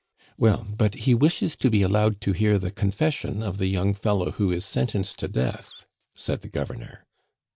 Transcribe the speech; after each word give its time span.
"Well, 0.35 0.65
but 0.67 0.95
he 0.95 1.13
wishes 1.13 1.55
to 1.57 1.69
be 1.69 1.83
allowed 1.83 2.21
to 2.21 2.31
hear 2.31 2.57
the 2.57 2.71
confession 2.71 3.43
of 3.43 3.59
the 3.59 3.67
young 3.67 3.93
fellow 3.93 4.31
who 4.31 4.49
is 4.51 4.65
sentenced 4.65 5.19
to 5.19 5.27
death," 5.27 5.85
said 6.15 6.41
the 6.41 6.49
governor. 6.49 7.05